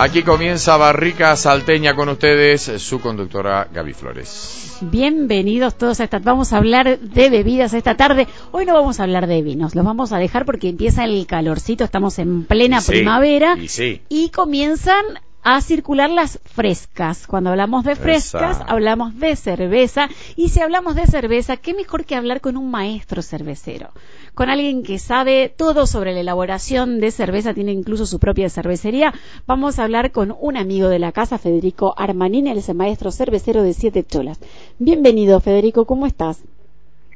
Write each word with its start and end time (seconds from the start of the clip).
Aquí 0.00 0.22
comienza 0.22 0.76
Barrica 0.76 1.34
Salteña 1.34 1.96
con 1.96 2.08
ustedes, 2.08 2.62
su 2.80 3.00
conductora 3.00 3.66
Gaby 3.72 3.94
Flores. 3.94 4.76
Bienvenidos 4.80 5.76
todos 5.76 5.98
a 5.98 6.04
esta. 6.04 6.20
Vamos 6.20 6.52
a 6.52 6.58
hablar 6.58 7.00
de 7.00 7.30
bebidas 7.30 7.74
esta 7.74 7.96
tarde. 7.96 8.28
Hoy 8.52 8.64
no 8.64 8.74
vamos 8.74 9.00
a 9.00 9.02
hablar 9.02 9.26
de 9.26 9.42
vinos, 9.42 9.74
los 9.74 9.84
vamos 9.84 10.12
a 10.12 10.18
dejar 10.18 10.44
porque 10.44 10.68
empieza 10.68 11.02
el 11.04 11.26
calorcito, 11.26 11.82
estamos 11.82 12.20
en 12.20 12.44
plena 12.44 12.80
Sí, 12.80 12.92
primavera 12.92 13.56
y 13.58 13.66
sí. 13.66 14.02
y 14.08 14.28
comienzan 14.28 15.04
a 15.50 15.62
circular 15.62 16.10
las 16.10 16.38
frescas. 16.44 17.26
Cuando 17.26 17.48
hablamos 17.48 17.82
de 17.82 17.96
frescas, 17.96 18.56
Esa. 18.56 18.64
hablamos 18.64 19.18
de 19.18 19.34
cerveza. 19.34 20.10
Y 20.36 20.50
si 20.50 20.60
hablamos 20.60 20.94
de 20.94 21.06
cerveza, 21.06 21.56
qué 21.56 21.72
mejor 21.72 22.04
que 22.04 22.16
hablar 22.16 22.42
con 22.42 22.58
un 22.58 22.70
maestro 22.70 23.22
cervecero. 23.22 23.88
Con 24.34 24.50
alguien 24.50 24.82
que 24.82 24.98
sabe 24.98 25.48
todo 25.48 25.86
sobre 25.86 26.12
la 26.12 26.20
elaboración 26.20 27.00
de 27.00 27.10
cerveza, 27.10 27.54
tiene 27.54 27.72
incluso 27.72 28.04
su 28.04 28.18
propia 28.18 28.50
cervecería. 28.50 29.14
Vamos 29.46 29.78
a 29.78 29.84
hablar 29.84 30.12
con 30.12 30.36
un 30.38 30.58
amigo 30.58 30.90
de 30.90 30.98
la 30.98 31.12
casa, 31.12 31.38
Federico 31.38 31.94
él 31.98 32.58
es 32.58 32.68
el 32.68 32.76
maestro 32.76 33.10
cervecero 33.10 33.62
de 33.62 33.72
Siete 33.72 34.04
Cholas. 34.04 34.38
Bienvenido, 34.78 35.40
Federico, 35.40 35.86
¿cómo 35.86 36.04
estás? 36.06 36.44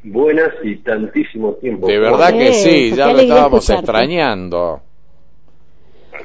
Buenas 0.05 0.55
y 0.65 0.77
tantísimo 0.77 1.53
tiempo. 1.57 1.87
De 1.87 1.99
verdad 1.99 2.33
que 2.33 2.55
sí, 2.55 2.93
ya 2.97 3.13
lo 3.13 3.19
estábamos 3.21 3.69
escucharte. 3.69 3.81
extrañando. 3.83 4.81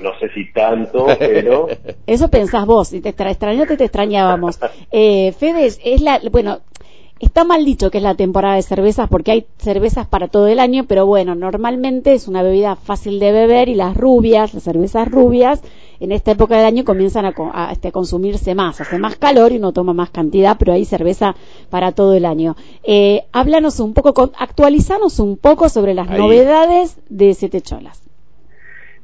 No 0.02 0.12
sé 0.20 0.30
si 0.34 0.52
tanto, 0.52 1.06
pero 1.18 1.68
Eso 2.08 2.28
pensás 2.30 2.66
vos, 2.66 2.94
y 2.94 3.02
te 3.02 3.10
extra 3.10 3.32
extrañaste, 3.32 3.78
te 3.78 3.86
extrañábamos. 3.86 4.60
Eh, 4.92 5.32
Fede, 5.38 5.66
es- 5.66 6.02
la, 6.02 6.20
bueno, 6.32 6.60
está 7.20 7.44
mal 7.46 7.66
dicho 7.66 7.90
que 7.90 7.98
es 7.98 8.04
la 8.04 8.14
temporada 8.16 8.56
de 8.56 8.62
cervezas 8.62 9.10
porque 9.10 9.32
hay 9.32 9.48
cervezas 9.58 10.06
para 10.08 10.28
todo 10.28 10.48
el 10.48 10.60
año, 10.60 10.86
pero 10.88 11.06
bueno, 11.06 11.34
normalmente 11.36 12.14
es 12.14 12.28
una 12.28 12.44
bebida 12.44 12.76
fácil 12.76 13.20
de 13.20 13.32
beber 13.32 13.70
y 13.70 13.76
las 13.76 13.98
rubias, 13.98 14.54
las 14.54 14.64
cervezas 14.64 15.08
rubias, 15.10 15.62
en 16.00 16.12
esta 16.12 16.30
época 16.32 16.58
del 16.58 16.66
año 16.68 16.86
comienzan 16.86 17.26
a, 17.26 17.34
co- 17.34 17.50
a, 17.52 17.72
este, 17.72 17.92
consumirse 17.92 18.54
más, 18.54 18.80
hace 18.80 19.00
más 19.00 19.16
calor 19.16 19.52
y 19.52 19.58
uno 19.58 19.72
toma 19.74 19.94
más 19.94 20.12
cantidad, 20.12 20.56
pero 20.60 20.74
hay 20.74 20.86
cerveza 20.86 21.36
para 21.72 21.92
todo 21.94 22.14
el 22.14 22.26
año. 22.26 22.56
Eh, 22.84 23.24
háblanos 23.32 23.80
un 23.80 23.94
poco, 23.96 24.14
con- 24.14 24.32
actualizanos 24.38 25.18
un 25.20 25.38
poco 25.38 25.70
sobre 25.70 25.96
las 25.96 26.08
Ahí. 26.10 26.20
novedades 26.20 26.98
de 27.10 27.34
Siete 27.34 27.62
Cholas. 27.62 28.04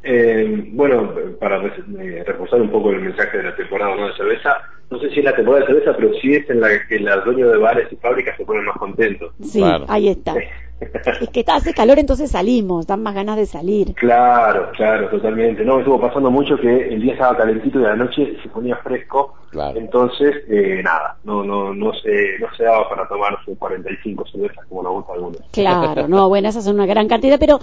Eh, 0.03 0.65
bueno, 0.71 1.13
para 1.39 1.65
eh, 1.65 2.23
reforzar 2.25 2.61
un 2.61 2.69
poco 2.69 2.91
el 2.91 3.01
mensaje 3.01 3.37
de 3.37 3.43
la 3.43 3.55
temporada 3.55 3.95
¿no? 3.95 4.07
de 4.07 4.15
cerveza, 4.15 4.72
no 4.93 4.99
sé 4.99 5.09
si 5.09 5.19
es 5.19 5.25
la 5.25 5.35
temporada 5.35 5.65
de 5.65 5.73
cerveza, 5.73 5.95
pero 5.97 6.13
sí 6.21 6.35
es 6.35 6.47
en 6.49 6.61
la 6.61 6.69
que 6.87 6.99
los 6.99 7.25
dueños 7.25 7.51
de 7.51 7.57
bares 7.57 7.91
y 7.91 7.95
fábricas 7.95 8.37
se 8.37 8.45
ponen 8.45 8.65
más 8.65 8.77
contentos. 8.77 9.33
Sí, 9.41 9.59
Claro. 9.59 9.85
ahí 9.89 10.09
está. 10.09 10.35
Es 11.21 11.29
que 11.29 11.45
hace 11.47 11.73
calor, 11.73 11.97
entonces 11.97 12.29
salimos, 12.31 12.85
dan 12.85 13.01
más 13.03 13.15
ganas 13.15 13.37
de 13.37 13.45
salir. 13.45 13.93
Claro, 13.93 14.69
claro, 14.75 15.07
totalmente. 15.09 15.63
No, 15.63 15.79
estuvo 15.79 15.97
pasando 16.01 16.29
mucho 16.29 16.57
que 16.57 16.89
el 16.89 17.01
día 17.01 17.13
estaba 17.13 17.37
calentito 17.37 17.79
y 17.79 17.85
a 17.85 17.89
la 17.89 17.95
noche 17.95 18.35
se 18.43 18.49
ponía 18.49 18.75
fresco. 18.77 19.33
Claro. 19.51 19.79
Entonces, 19.79 20.43
eh, 20.49 20.81
nada, 20.83 21.15
no, 21.23 21.41
no, 21.41 21.73
no 21.73 21.93
se, 21.93 22.37
no 22.39 22.47
se 22.57 22.65
daba 22.65 22.89
para 22.89 23.07
tomar 23.07 23.37
sus 23.45 23.57
45 23.57 24.25
cervezas 24.27 24.65
como 24.67 24.83
nos 24.83 24.91
gusta 24.93 25.11
a 25.13 25.15
algunos. 25.15 25.41
Claro, 25.53 26.07
no, 26.09 26.27
bueno, 26.27 26.49
esas 26.49 26.65
son 26.65 26.75
una 26.75 26.85
gran 26.85 27.07
cantidad, 27.07 27.39
pero 27.39 27.59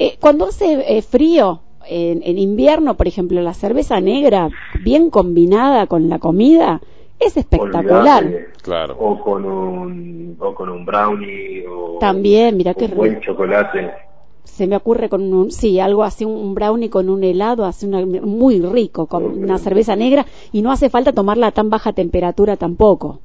eh, 0.00 0.16
cuando 0.18 0.46
hace 0.46 0.84
eh, 0.98 1.02
frío, 1.02 1.60
en, 1.88 2.22
en 2.22 2.38
invierno, 2.38 2.96
por 2.96 3.08
ejemplo, 3.08 3.40
la 3.40 3.54
cerveza 3.54 4.00
negra, 4.00 4.48
bien 4.82 5.10
combinada 5.10 5.86
con 5.86 6.08
la 6.08 6.18
comida, 6.18 6.80
es 7.18 7.36
espectacular. 7.36 8.24
Olvidate. 8.24 8.54
Claro. 8.62 8.96
o 8.98 9.20
con 9.20 9.44
un 9.44 10.36
o 10.38 10.54
con 10.54 10.70
un 10.70 10.86
brownie 10.86 11.66
o 11.68 11.98
También, 11.98 12.56
mira 12.56 12.72
qué 12.72 12.86
un 12.86 12.96
buen 12.96 13.10
rico. 13.16 13.24
chocolate 13.26 13.92
Se 14.44 14.66
me 14.66 14.76
ocurre 14.76 15.10
con 15.10 15.32
un, 15.32 15.50
sí, 15.50 15.80
algo 15.80 16.02
así, 16.02 16.24
un 16.24 16.54
brownie 16.54 16.88
con 16.88 17.10
un 17.10 17.22
helado, 17.24 17.64
así 17.66 17.86
una, 17.86 18.04
muy 18.04 18.60
rico, 18.60 19.06
con 19.06 19.24
una 19.24 19.58
cerveza 19.58 19.96
negra, 19.96 20.24
y 20.52 20.62
no 20.62 20.72
hace 20.72 20.88
falta 20.88 21.12
tomarla 21.12 21.48
a 21.48 21.52
tan 21.52 21.68
baja 21.70 21.92
temperatura 21.92 22.56
tampoco. 22.56 23.20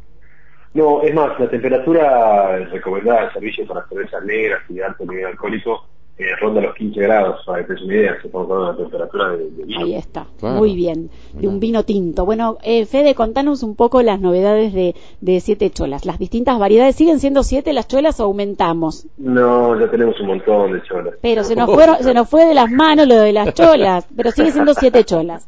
no 0.73 1.01
es 1.03 1.13
más 1.13 1.39
la 1.39 1.49
temperatura 1.49 2.57
recomendada 2.65 3.21
del 3.23 3.33
servicio 3.33 3.65
para 3.67 3.87
cervezas 3.87 4.23
negras 4.25 4.61
y 4.69 4.73
de 4.75 4.83
alto 4.83 5.05
nivel 5.05 5.25
alcohólico 5.25 5.85
eh, 6.19 6.35
ronda 6.41 6.59
los 6.61 6.75
15 6.75 6.99
grados 6.99 7.39
para 7.45 7.65
que 7.65 7.73
te 7.75 7.83
una 7.85 7.93
idea 7.95 8.21
se 8.21 8.27
estamos 8.27 8.51
hablando 8.51 8.73
de 8.73 8.81
una 8.83 8.89
temperatura 8.89 9.29
de, 9.37 9.49
de 9.51 9.63
vino 9.63 9.79
Ahí 9.85 9.95
está, 9.95 10.25
Claro. 10.37 10.57
muy 10.57 10.75
bien, 10.75 11.09
de 11.33 11.47
un 11.47 11.59
vino 11.61 11.83
tinto. 11.83 12.25
Bueno, 12.25 12.57
eh, 12.61 12.85
Fede, 12.85 13.15
contanos 13.15 13.63
un 13.63 13.75
poco 13.75 14.01
las 14.01 14.19
novedades 14.19 14.73
de, 14.73 14.95
de 15.21 15.39
Siete 15.39 15.69
Cholas. 15.69 16.05
¿Las 16.05 16.19
distintas 16.19 16.59
variedades 16.59 16.95
siguen 16.95 17.19
siendo 17.19 17.43
siete 17.43 17.71
las 17.73 17.87
cholas 17.87 18.19
o 18.19 18.25
aumentamos? 18.25 19.07
no 19.17 19.79
ya 19.79 19.89
tenemos 19.89 20.19
un 20.19 20.27
montón 20.27 20.73
de 20.73 20.81
cholas 20.83 21.13
Pero 21.21 21.43
se 21.43 21.55
nos, 21.55 21.71
fueron, 21.73 21.97
se 22.03 22.13
nos 22.13 22.29
fue 22.29 22.45
de 22.45 22.53
las 22.53 22.69
manos 22.69 23.07
lo 23.07 23.15
de 23.15 23.31
las 23.33 23.53
cholas, 23.53 24.07
pero 24.15 24.31
sigue 24.31 24.51
siendo 24.51 24.73
siete 24.73 25.03
cholas. 25.05 25.47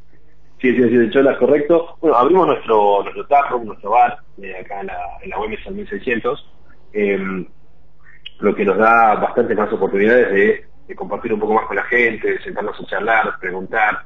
Sí, 0.62 0.70
sí, 0.76 0.84
sí, 0.84 0.96
de 0.96 1.10
cholas, 1.10 1.38
correcto. 1.40 1.98
Bueno, 2.02 2.16
abrimos 2.16 2.46
nuestro 2.48 3.02
nuestro 3.04 3.26
taproom, 3.26 3.66
nuestro 3.66 3.90
bar, 3.90 4.18
eh, 4.42 4.54
acá 4.64 4.82
en 4.82 4.88
la, 4.88 4.98
en 5.24 5.30
la 5.32 5.38
Güemes 5.38 5.60
al 5.68 5.74
1600, 5.74 6.46
eh, 6.94 7.18
lo 8.42 8.56
que 8.56 8.66
nos 8.66 8.78
da 8.78 9.16
bastante 9.16 9.56
más 9.56 9.72
oportunidades 9.72 10.32
de, 10.32 10.64
de 10.88 10.96
compartir 10.96 11.34
un 11.34 11.40
poco 11.40 11.54
más 11.54 11.66
con 11.68 11.76
la 11.76 11.84
gente, 11.84 12.32
de 12.34 12.42
sentarnos 12.42 12.80
a 12.80 12.86
charlar, 12.86 13.34
preguntar, 13.40 14.00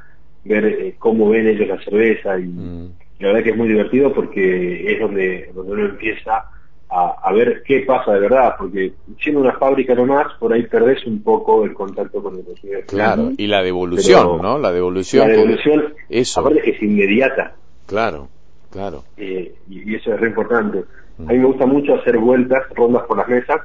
ver 0.44 0.66
eh, 0.66 0.96
cómo 1.00 1.30
ven 1.30 1.48
ellos 1.48 1.68
la 1.68 1.84
cerveza 1.84 2.38
y 2.40 2.44
Mm. 2.44 2.92
la 3.20 3.28
verdad 3.30 3.44
que 3.44 3.50
es 3.52 3.58
muy 3.58 3.68
divertido 3.68 4.14
porque 4.14 4.94
es 4.94 5.00
donde, 5.00 5.50
donde 5.56 5.72
uno 5.72 5.86
empieza 5.86 6.46
a, 6.90 7.16
a 7.24 7.34
ver 7.34 7.64
qué 7.66 7.80
pasa 7.82 8.14
de 8.14 8.20
verdad, 8.20 8.54
porque 8.60 8.94
siendo 9.20 9.42
una 9.42 9.54
fábrica 9.54 9.96
nomás, 9.96 10.28
por 10.40 10.54
ahí 10.54 10.64
perdés 10.68 11.04
un 11.08 11.24
poco 11.24 11.66
el 11.66 11.74
contacto 11.74 12.22
con 12.22 12.36
el 12.38 12.46
consumidor. 12.46 12.84
Claro, 12.86 13.32
y 13.38 13.48
la 13.48 13.64
devolución, 13.64 14.38
Pero 14.38 14.44
¿no? 14.44 14.60
La 14.60 14.72
devolución. 14.72 15.28
La 15.28 15.34
que- 15.34 15.40
devolución, 15.42 15.94
Eso. 16.10 16.42
aparte 16.42 16.62
que 16.62 16.70
es 16.72 16.82
inmediata, 16.84 17.56
Claro, 17.88 18.28
claro. 18.70 19.04
eh, 19.18 19.56
y, 19.70 19.92
y 19.92 19.96
eso 19.96 20.14
es 20.14 20.20
re 20.20 20.28
importante. 20.30 20.84
A 21.20 21.32
mí 21.32 21.38
me 21.40 21.46
gusta 21.46 21.66
mucho 21.66 21.96
hacer 21.96 22.18
vueltas, 22.18 22.64
rondas 22.76 23.04
por 23.08 23.18
las 23.18 23.28
mesas, 23.30 23.62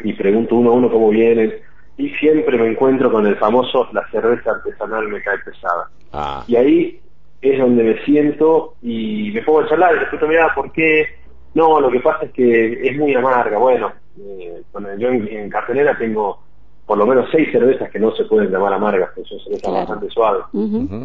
y 0.00 0.12
pregunto 0.14 0.54
uno 0.56 0.70
a 0.70 0.74
uno 0.74 0.90
cómo 0.90 1.10
vienen, 1.10 1.54
y 1.96 2.10
siempre 2.10 2.56
me 2.58 2.68
encuentro 2.68 3.10
con 3.10 3.26
el 3.26 3.36
famoso, 3.36 3.88
la 3.92 4.06
cerveza 4.10 4.52
artesanal 4.52 5.08
me 5.08 5.20
cae 5.22 5.38
pesada. 5.38 5.88
Ah, 6.12 6.44
Y 6.46 6.56
ahí 6.56 7.00
es 7.40 7.58
donde 7.58 7.82
me 7.82 8.04
siento 8.04 8.76
y 8.82 9.30
me 9.32 9.42
pongo 9.42 9.60
a 9.60 9.68
charlar 9.68 9.94
y 9.94 9.98
pregunto, 10.00 10.28
mira, 10.28 10.52
¿por 10.54 10.70
qué? 10.72 11.06
No, 11.54 11.80
lo 11.80 11.90
que 11.90 12.00
pasa 12.00 12.26
es 12.26 12.32
que 12.32 12.88
es 12.88 12.96
muy 12.96 13.14
amarga. 13.14 13.58
Bueno, 13.58 13.92
eh, 14.20 14.62
bueno, 14.72 14.88
yo 14.96 15.08
en, 15.08 15.26
en 15.28 15.50
cartelera 15.50 15.96
tengo 15.98 16.40
por 16.86 16.96
lo 16.98 17.06
menos 17.06 17.28
seis 17.32 17.50
cervezas 17.50 17.90
que 17.90 17.98
no 17.98 18.12
se 18.12 18.24
pueden 18.24 18.50
llamar 18.50 18.72
amargas, 18.72 19.10
que 19.12 19.24
son 19.24 19.38
cervezas 19.40 19.62
Claro. 19.70 19.78
bastante 19.78 20.08
suaves. 20.10 20.44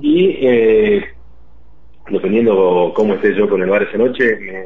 Y 0.01 0.37
eh, 0.47 1.05
dependiendo 2.07 2.91
cómo 2.95 3.13
esté 3.15 3.33
yo 3.35 3.49
con 3.49 3.61
el 3.61 3.69
bar 3.69 3.83
esa 3.83 3.97
noche, 3.97 4.37
me- 4.39 4.65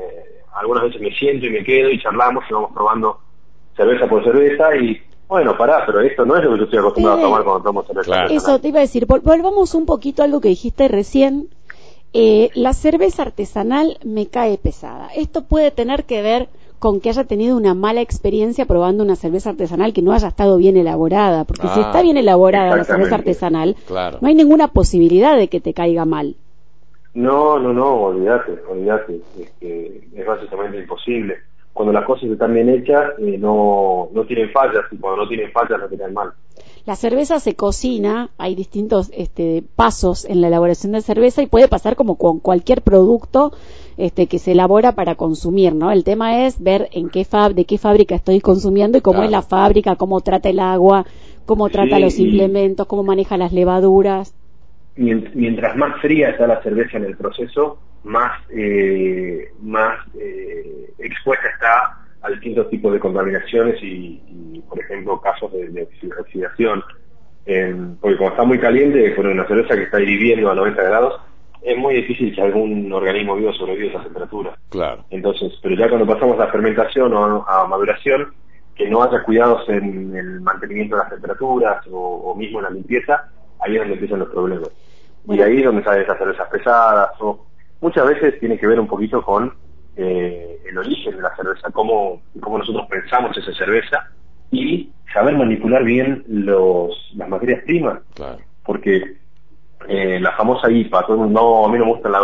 algunas 0.56 0.84
veces 0.86 1.02
me 1.02 1.12
siento 1.12 1.46
y 1.46 1.52
me 1.52 1.64
quedo 1.64 1.90
y 1.90 2.00
charlamos 2.02 2.44
y 2.50 2.54
vamos 2.54 2.72
probando 2.74 3.20
cerveza 3.78 4.08
por 4.08 4.24
cerveza 4.26 4.76
y 4.76 4.98
bueno, 5.30 5.58
pará, 5.58 5.84
pero 5.86 6.02
esto 6.02 6.26
no 6.26 6.36
es 6.38 6.44
lo 6.44 6.52
que 6.54 6.58
yo 6.60 6.64
estoy 6.66 6.80
acostumbrado 6.80 7.18
Sí. 7.18 7.24
a 7.24 7.28
tomar 7.28 7.44
cuando 7.44 7.64
tomo 7.64 7.84
cerveza. 7.84 8.06
Claro. 8.12 8.30
Eso 8.34 8.60
te 8.60 8.70
iba 8.70 8.80
a 8.80 8.82
decir, 8.82 9.06
vol- 9.08 9.22
volvamos 9.22 9.74
un 9.76 9.86
poquito 9.86 10.22
a 10.22 10.26
algo 10.26 10.40
que 10.42 10.50
dijiste 10.50 10.88
recién. 10.88 11.48
Eh, 12.14 12.50
la 12.56 12.74
cerveza 12.74 13.24
artesanal 13.24 13.98
me 14.06 14.28
cae 14.28 14.58
pesada. 14.58 15.10
Esto 15.16 15.44
puede 15.44 15.72
tener 15.72 16.06
que 16.06 16.22
ver 16.22 16.48
con 16.80 17.02
que 17.02 17.10
haya 17.10 17.26
tenido 17.26 17.58
una 17.58 17.74
mala 17.74 18.02
experiencia 18.02 18.66
probando 18.66 19.04
una 19.04 19.16
cerveza 19.18 19.50
artesanal 19.50 19.92
que 19.94 20.02
no 20.02 20.14
haya 20.14 20.30
estado 20.30 20.58
bien 20.58 20.78
elaborada, 20.78 21.44
porque 21.44 21.68
si 21.68 21.80
Ah, 21.80 21.88
está 21.88 22.02
bien 22.02 22.16
elaborada 22.18 22.76
la 22.78 22.84
cerveza 22.86 23.16
artesanal, 23.16 23.76
Claro. 23.88 24.20
no 24.22 24.28
hay 24.30 24.36
ninguna 24.36 24.70
posibilidad 24.70 25.36
de 25.36 25.50
que 25.50 25.60
te 25.60 25.74
caiga 25.74 26.06
mal. 26.06 26.36
No, 27.14 27.58
no, 27.60 27.74
no, 27.74 27.96
olvídate, 28.04 28.60
olvídate. 28.70 29.20
Es, 29.40 29.50
que 29.60 30.08
es 30.16 30.26
básicamente 30.26 30.78
imposible. 30.80 31.36
Cuando 31.78 31.94
las 31.94 32.06
cosas 32.06 32.28
están 32.32 32.56
bien 32.56 32.70
hechas, 32.70 33.12
eh, 33.20 33.38
no, 33.38 34.10
no 34.12 34.26
tienen 34.26 34.50
fallas, 34.52 34.86
y 34.92 34.98
cuando 34.98 35.22
no 35.22 35.28
tienen 35.30 35.52
fallas, 35.52 35.80
no 35.80 35.88
te 35.88 35.96
caen 35.96 36.12
mal. 36.12 36.32
La 36.88 36.96
cerveza 36.96 37.40
se 37.40 37.54
cocina, 37.56 38.32
hay 38.40 38.56
distintos 38.56 39.12
este, 39.14 39.64
pasos 39.76 40.26
en 40.26 40.42
la 40.42 40.48
elaboración 40.48 40.94
de 40.94 41.02
cerveza 41.02 41.44
y 41.44 41.46
puede 41.46 41.68
pasar 41.68 41.96
como 41.96 42.18
con 42.18 42.40
cualquier 42.40 42.82
producto 42.82 43.52
este, 43.96 44.26
que 44.26 44.40
se 44.40 44.54
elabora 44.54 44.94
para 44.94 45.14
consumir, 45.14 45.76
¿no? 45.76 45.92
El 45.92 46.04
tema 46.04 46.46
es 46.48 46.60
ver 46.64 46.90
en 46.94 47.10
qué 47.10 47.26
fab 47.26 47.54
de 47.54 47.66
qué 47.66 47.78
fábrica 47.78 48.16
estoy 48.16 48.40
consumiendo 48.42 48.98
y 48.98 49.02
cómo 49.02 49.18
Claro. 49.20 49.26
es 49.26 49.32
la 49.32 49.42
fábrica, 49.44 49.98
cómo 49.98 50.22
trata 50.22 50.50
el 50.50 50.60
agua, 50.60 51.06
cómo 51.46 51.70
trata 51.70 51.98
Sí, 51.98 52.02
los 52.02 52.18
implementos, 52.20 52.88
cómo 52.88 53.04
maneja 53.04 53.38
las 53.38 53.54
levaduras. 53.54 54.34
Mient- 54.98 55.30
Mientras 55.36 55.76
más 55.78 56.02
fría 56.02 56.30
está 56.30 56.48
la 56.48 56.60
cerveza 56.64 56.98
en 56.98 57.06
el 57.06 57.16
proceso, 57.18 57.78
más, 58.08 58.42
eh, 58.50 59.52
más 59.62 60.00
eh, 60.20 60.90
expuesta 61.00 61.48
está 61.50 61.98
a 62.22 62.30
distintos 62.32 62.70
tipos 62.70 62.92
de 62.94 63.00
contaminaciones 63.00 63.82
y, 63.82 64.22
y, 64.28 64.64
por 64.68 64.80
ejemplo, 64.80 65.22
casos 65.22 65.52
de, 65.54 65.70
de 65.70 65.88
oxi- 65.88 66.20
oxidación. 66.20 66.84
Eh, 67.46 67.74
porque 68.02 68.18
como 68.18 68.30
está 68.32 68.44
muy 68.44 68.60
caliente, 68.60 69.16
con 69.16 69.28
una 69.28 69.48
cerveza 69.48 69.76
que 69.76 69.84
está 69.84 70.02
hirviendo 70.02 70.52
a 70.52 70.56
90 70.56 70.82
grados, 70.84 71.22
es 71.62 71.78
muy 71.78 71.96
difícil 71.96 72.34
que 72.36 72.42
algún 72.42 72.92
organismo 72.92 73.36
vivo 73.36 73.54
sobreviva 73.54 73.90
a 73.90 73.94
esa 73.96 74.04
temperatura. 74.04 74.58
Claro. 74.70 75.06
Entonces, 75.10 75.54
pero 75.62 75.76
ya 75.76 75.88
cuando 75.90 76.06
pasamos 76.08 76.40
a 76.40 76.48
fermentación 76.48 77.14
o 77.14 77.46
a, 77.48 77.68
maduración, 77.68 78.34
que 78.76 78.90
no 78.90 79.02
haya 79.04 79.24
cuidados 79.24 79.68
en 79.70 80.16
el 80.16 80.42
mantenimiento 80.42 80.96
de 80.96 81.02
las 81.04 81.10
temperaturas 81.12 81.86
o, 81.88 82.32
o 82.32 82.36
mismo 82.36 82.60
en 82.60 82.66
la 82.66 82.70
limpieza, 82.72 83.30
ahí 83.60 83.74
es 83.74 83.80
donde 83.80 83.94
empiezan 83.96 84.20
los 84.20 84.30
problemas. 84.30 84.70
Y 85.30 85.42
ahí 85.42 85.58
es 85.58 85.66
donde 85.66 85.84
salen 85.84 86.04
esas 86.04 86.18
cervezas 86.18 86.48
pesadas, 86.50 87.10
o 87.20 87.47
muchas 87.82 88.08
veces 88.08 88.40
tiene 88.40 88.58
que 88.58 88.68
ver 88.68 88.80
un 88.80 88.88
poquito 88.88 89.22
con 89.22 89.54
eh, 89.96 90.60
el 90.70 90.78
origen 90.78 91.16
de 91.16 91.22
la 91.22 91.36
cerveza, 91.36 91.70
cómo, 91.72 92.22
cómo 92.40 92.60
nosotros 92.60 92.86
pensamos 92.90 93.36
esa 93.38 93.54
cerveza 93.54 94.12
y 94.52 94.92
saber 95.14 95.36
manipular 95.36 95.84
bien 95.84 96.24
los, 96.28 97.12
las 97.16 97.30
materias 97.30 97.64
primas. 97.64 98.00
Porque 98.64 99.18
eh, 99.88 100.20
la 100.20 100.32
famosa 100.34 100.70
IPA, 100.70 101.02
todo 101.04 101.14
el 101.14 101.22
mundo, 101.24 101.42
no, 101.42 101.66
a 101.66 101.72
mí 101.72 101.80
no 101.80 101.86
me 101.86 101.92
gustan 101.94 102.12
las, 102.12 102.22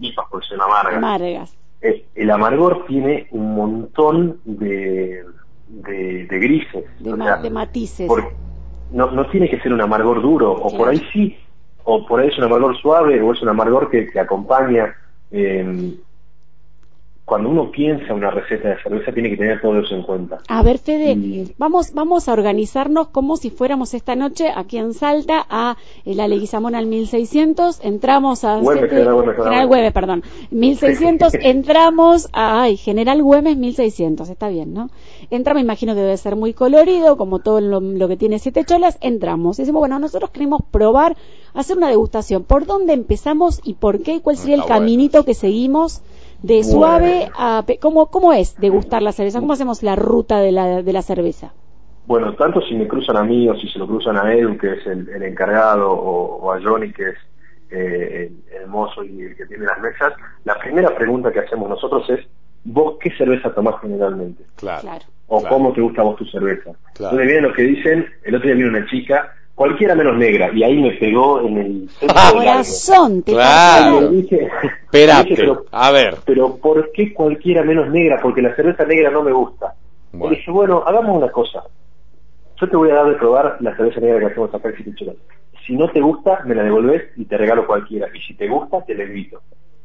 IPAs 0.00 0.26
porque 0.30 0.46
son 0.46 0.60
amargas. 0.60 0.96
Amargas. 0.96 1.56
Eh, 1.80 2.06
el 2.14 2.30
amargor 2.30 2.86
tiene 2.86 3.26
un 3.32 3.54
montón 3.54 4.40
de, 4.44 5.24
de, 5.68 6.26
grises. 6.28 6.84
De, 7.00 7.50
matices. 7.50 8.10
no, 8.92 9.10
no 9.10 9.26
tiene 9.30 9.50
que 9.50 9.60
ser 9.60 9.72
un 9.72 9.80
amargor 9.80 10.22
duro, 10.22 10.52
o 10.52 10.76
por 10.76 10.88
ahí 10.88 11.02
sí, 11.12 11.36
o 11.84 12.06
por 12.06 12.20
ahí 12.20 12.28
es 12.28 12.38
un 12.38 12.44
amargor 12.44 12.76
suave, 12.78 13.20
o 13.20 13.32
es 13.32 13.42
un 13.42 13.48
amargor 13.48 13.90
que, 13.90 14.08
que 14.08 14.20
acompaña 14.20 14.94
eh, 15.30 15.94
cuando 17.32 17.48
uno 17.48 17.70
piensa 17.70 18.12
una 18.12 18.30
receta 18.30 18.68
de 18.68 18.82
cerveza 18.82 19.12
tiene 19.12 19.30
que 19.30 19.36
tener 19.36 19.60
todo 19.60 19.78
eso 19.78 19.94
en 19.94 20.02
cuenta. 20.02 20.40
A 20.48 20.62
ver, 20.62 20.78
Fede, 20.78 21.54
vamos, 21.56 21.94
vamos 21.94 22.28
a 22.28 22.32
organizarnos 22.32 23.08
como 23.08 23.36
si 23.36 23.48
fuéramos 23.48 23.94
esta 23.94 24.16
noche 24.16 24.50
aquí 24.54 24.76
en 24.76 24.92
Salta 24.92 25.46
a 25.48 25.76
eh, 26.04 26.14
la 26.14 26.28
Leguizamón 26.28 26.74
al 26.74 26.86
1600, 26.86 27.84
entramos 27.84 28.44
a... 28.44 28.60
General, 28.60 29.66
Güemes, 29.66 29.92
perdón. 29.92 30.22
1600, 30.50 31.34
entramos 31.40 32.28
a... 32.32 32.64
Ay, 32.64 32.76
General 32.76 33.22
Güemes 33.22 33.56
1600, 33.56 34.28
está 34.28 34.48
bien, 34.48 34.74
¿no? 34.74 34.90
Entra, 35.30 35.54
me 35.54 35.60
imagino 35.60 35.94
que 35.94 36.00
debe 36.00 36.16
ser 36.18 36.36
muy 36.36 36.52
colorido, 36.52 37.16
como 37.16 37.38
todo 37.38 37.60
lo, 37.60 38.08
que 38.08 38.16
tiene 38.18 38.40
siete 38.40 38.64
cholas, 38.64 38.98
entramos. 39.00 39.58
Y 39.58 39.62
decimos, 39.62 39.80
bueno, 39.80 39.98
nosotros 39.98 40.30
queremos 40.32 40.60
probar, 40.70 41.16
hacer 41.54 41.76
una 41.76 41.88
degustación. 41.88 42.44
¿Por 42.44 42.66
dónde 42.66 42.92
empezamos 42.92 43.60
y 43.64 43.74
por 43.74 44.02
qué? 44.02 44.20
¿Cuál 44.20 44.36
sería 44.36 44.56
el 44.56 44.64
caminito 44.64 45.24
que 45.24 45.34
seguimos? 45.34 46.02
de 46.42 46.64
suave 46.64 47.30
a... 47.36 47.64
¿cómo, 47.80 48.10
¿Cómo 48.10 48.32
es 48.32 48.56
degustar 48.56 49.02
la 49.02 49.12
cerveza? 49.12 49.40
¿Cómo 49.40 49.52
hacemos 49.52 49.82
la 49.82 49.96
ruta 49.96 50.40
de 50.40 50.52
la, 50.52 50.82
de 50.82 50.92
la 50.92 51.02
cerveza? 51.02 51.52
Bueno, 52.06 52.34
tanto 52.34 52.60
si 52.62 52.74
me 52.74 52.88
cruzan 52.88 53.16
a 53.16 53.22
mí 53.22 53.48
o 53.48 53.54
si 53.56 53.68
se 53.68 53.78
lo 53.78 53.86
cruzan 53.86 54.16
a 54.16 54.34
Edu, 54.34 54.58
que 54.58 54.72
es 54.72 54.86
el, 54.86 55.22
encargado, 55.22 55.90
o, 55.90 56.52
a 56.52 56.60
Johnny, 56.60 56.92
que 56.92 57.10
es 57.10 57.16
eh, 57.70 58.32
el, 58.60 58.66
mozo 58.66 59.04
y 59.04 59.22
el 59.22 59.36
que 59.36 59.46
tiene 59.46 59.64
las 59.64 59.80
mesas, 59.80 60.12
la 60.44 60.58
primera 60.58 60.94
pregunta 60.94 61.32
que 61.32 61.40
hacemos 61.40 61.68
nosotros 61.68 62.08
es, 62.10 62.26
¿vos 62.64 62.96
qué 63.00 63.10
cerveza 63.16 63.54
tomás 63.54 63.76
generalmente? 63.80 64.42
Claro. 64.56 64.88
O 65.28 65.42
cómo 65.44 65.72
te 65.72 65.80
gusta 65.80 66.02
a 66.02 66.04
vos 66.04 66.16
tu 66.16 66.24
cerveza. 66.26 66.72
Claro. 66.94 67.16
Entonces 67.16 67.26
vienen 67.26 67.44
lo 67.44 67.52
que 67.54 67.62
dicen, 67.62 68.06
el 68.24 68.34
otro 68.34 68.48
día 68.48 68.56
vino 68.56 68.68
una 68.68 68.86
chica 68.86 69.32
cualquiera 69.54 69.94
menos 69.94 70.16
negra, 70.16 70.50
y 70.52 70.62
ahí 70.62 70.80
me 70.80 70.92
pegó 70.92 71.40
en 71.46 71.58
el 71.58 71.90
corazón, 72.32 73.22
te 73.22 73.32
claro. 73.32 74.08
Dije, 74.08 74.48
pero, 74.90 75.64
a 75.70 75.90
ver. 75.90 76.16
Pero 76.24 76.56
¿por 76.56 76.90
qué 76.92 77.12
cualquiera 77.12 77.62
menos 77.62 77.88
negra? 77.90 78.18
Porque 78.22 78.42
la 78.42 78.54
cerveza 78.54 78.84
negra 78.84 79.10
no 79.10 79.22
me 79.22 79.32
gusta. 79.32 79.74
Y 80.12 80.28
dije, 80.28 80.50
bueno, 80.50 80.82
hagamos 80.86 81.16
una 81.16 81.30
cosa. 81.30 81.62
Yo 82.60 82.68
te 82.68 82.76
voy 82.76 82.90
a 82.90 82.94
dar 82.94 83.08
de 83.08 83.16
probar 83.16 83.56
la 83.60 83.74
cerveza 83.76 84.00
negra 84.00 84.20
que 84.20 84.26
hacemos 84.26 84.54
acá 84.54 84.68
en 84.68 85.16
Si 85.66 85.74
no 85.74 85.90
te 85.90 86.00
gusta, 86.00 86.40
me 86.44 86.54
la 86.54 86.62
devolves 86.62 87.02
y 87.16 87.24
te 87.24 87.36
regalo 87.36 87.66
cualquiera. 87.66 88.08
Y 88.14 88.20
si 88.20 88.34
te 88.34 88.48
gusta, 88.48 88.84
te 88.84 88.94
la 88.94 89.04
invito. 89.04 89.40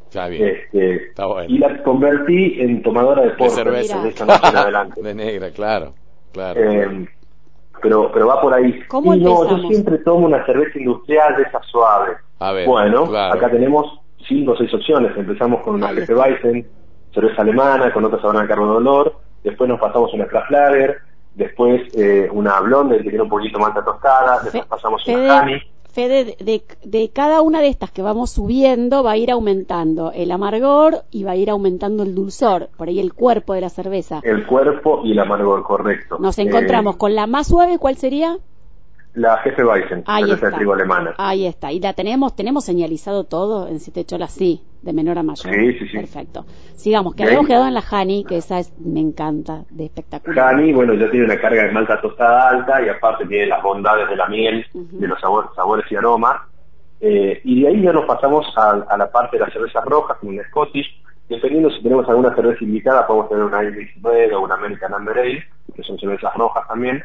Está 0.06 0.28
bien. 0.28 0.48
Este, 0.48 1.08
Está 1.08 1.26
bueno. 1.26 1.54
Y 1.54 1.58
la 1.58 1.84
convertí 1.84 2.58
en 2.60 2.82
tomadora 2.82 3.24
de. 3.24 3.36
De 3.36 3.50
cerveza. 3.50 4.02
De, 4.02 4.14
adelante. 4.58 5.02
de 5.04 5.14
negra, 5.14 5.52
claro. 5.52 5.94
claro. 6.32 6.62
Eh, 6.62 7.08
pero 7.82 8.12
pero 8.12 8.28
va 8.28 8.42
por 8.42 8.54
ahí. 8.54 8.82
¿Cómo 8.88 9.14
y 9.14 9.20
no, 9.20 9.50
yo 9.50 9.58
siempre 9.70 9.98
tomo 10.00 10.26
una 10.26 10.46
cerveza 10.46 10.80
industrial 10.80 11.36
de 11.38 11.44
esas 11.44 11.66
suaves. 11.68 12.18
A 12.40 12.52
ver, 12.52 12.68
bueno, 12.68 13.06
acá 13.16 13.50
tenemos 13.50 14.00
cinco 14.28 14.52
o 14.52 14.58
seis 14.58 14.74
opciones. 14.74 15.16
Empezamos 15.18 15.62
con 15.62 15.76
una 15.76 15.90
Jefe 15.90 16.14
Weizen, 16.14 16.68
cerveza 17.14 17.42
alemana, 17.42 17.92
con 17.92 18.06
otra 18.06 18.20
sabor 18.22 18.42
de 18.42 18.48
carbo 18.48 18.66
dolor. 18.68 19.16
Después 19.44 19.70
nos 19.70 19.80
pasamos 19.80 20.14
una 20.14 20.28
Lager. 20.50 20.98
Después 21.36 21.82
eh, 21.96 22.28
una 22.32 22.60
Blonde, 22.62 22.98
que 22.98 23.10
tiene 23.10 23.22
un 23.22 23.30
poquito 23.30 23.60
más 23.60 23.74
de 23.76 23.84
tostada. 23.84 24.40
Después 24.44 24.66
pasamos 24.66 25.08
una 25.08 25.42
Honey 25.42 25.62
de, 25.96 26.64
de, 26.84 27.10
cada 27.10 27.42
una 27.42 27.62
de 27.62 27.68
estas 27.68 27.92
que 27.92 28.02
vamos 28.02 28.32
subiendo 28.32 29.04
va 29.04 29.12
a 29.12 29.18
ir 29.18 29.32
aumentando 29.32 30.12
el 30.12 30.32
amargor 30.32 31.04
y 31.12 31.24
va 31.24 31.32
a 31.32 31.36
ir 31.36 31.50
aumentando 31.50 32.04
el 32.04 32.14
dulzor, 32.14 32.70
por 32.78 32.88
ahí 32.88 33.00
el 33.00 33.14
cuerpo 33.14 33.54
de 33.54 33.62
la 33.62 33.70
cerveza. 33.70 34.22
El 34.24 34.46
cuerpo 34.46 35.02
y 35.04 35.12
el 35.12 35.20
amargor, 35.20 35.64
correcto. 35.64 36.18
Nos 36.20 36.38
encontramos 36.38 36.96
eh, 36.96 36.98
con 36.98 37.16
la 37.16 37.28
más 37.28 37.48
suave, 37.48 37.80
¿cuál 37.80 37.96
sería? 37.96 38.38
La 39.18 39.36
Jefe 39.38 39.66
Weizen, 39.66 40.04
Ahí 40.06 40.30
está. 40.30 40.52
trigo 40.52 40.74
alemana. 40.74 41.16
Ahí 41.18 41.48
está. 41.48 41.72
Y 41.72 41.80
la 41.80 41.94
tenemos, 41.94 42.36
tenemos 42.36 42.64
señalizado 42.64 43.24
todo 43.24 43.68
en 43.68 43.80
Siete 43.80 44.06
Cholas, 44.06 44.32
sí, 44.32 44.62
de 44.84 44.94
menor 44.94 45.18
a 45.18 45.24
mayor. 45.24 45.56
Sí, 45.56 45.74
sí, 45.74 45.88
sí. 45.88 45.98
Perfecto. 45.98 46.46
Sigamos, 46.76 47.16
que 47.16 47.24
habíamos 47.24 47.48
quedado 47.48 47.68
en 47.68 47.74
la 47.74 47.84
Hani, 47.90 48.24
que 48.26 48.38
esa 48.38 48.60
es, 48.60 48.72
me 48.80 49.00
encanta, 49.00 49.64
de 49.72 49.86
espectacular. 49.86 50.54
Hani, 50.54 50.72
bueno, 50.72 50.94
ya 50.94 51.10
tiene 51.10 51.26
una 51.26 51.42
carga 51.42 51.64
de 51.64 51.72
malta 51.72 52.00
tostada 52.00 52.50
alta 52.50 52.80
y 52.86 52.90
aparte 52.90 53.26
tiene 53.26 53.48
las 53.48 53.64
bondades 53.64 54.08
de 54.08 54.16
la 54.18 54.28
miel, 54.28 54.64
de 54.72 55.08
los 55.08 55.20
sabores 55.20 55.92
y 55.92 55.96
aromas. 55.96 56.40
Eh, 57.02 57.42
y 57.44 57.64
de 57.64 57.70
ahí 57.70 57.82
ya 57.82 57.94
nos 57.94 58.06
pasamos 58.06 58.46
a, 58.56 58.98
la 58.98 59.12
parte 59.12 59.38
de 59.38 59.46
las 59.46 59.52
cervezas 59.52 59.84
rojas, 59.86 60.18
como 60.20 60.34
una 60.34 60.48
Scottish. 60.50 60.86
Dependiendo 61.28 61.72
si 61.72 61.82
tenemos 61.82 62.08
alguna 62.08 62.36
cerveza 62.36 62.64
invitada, 62.64 63.08
podemos 63.08 63.30
tener 63.30 63.46
una 63.46 63.64
Irish 63.64 64.00
Red 64.04 64.36
o 64.36 64.42
una 64.42 64.54
American 64.54 64.94
Amber 64.94 65.18
Ale, 65.18 65.44
que 65.76 65.82
son 65.82 65.98
cervezas 65.98 66.36
rojas 66.36 66.68
también 66.68 67.04